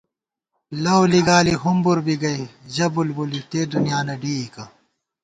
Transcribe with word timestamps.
لؤ 0.83 1.01
لِگالی 1.11 1.55
ہُومبر 1.61 1.97
بی 2.05 2.15
گئ، 2.21 2.39
ژہ 2.73 2.87
بُلبُلی 2.93 3.41
تےدُنیانہ 3.49 4.15
ڈېئیکہ 4.21 4.65